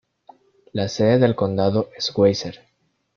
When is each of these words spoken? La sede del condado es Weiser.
La 0.73 0.87
sede 0.89 1.19
del 1.19 1.35
condado 1.35 1.91
es 1.95 2.11
Weiser. 2.17 2.61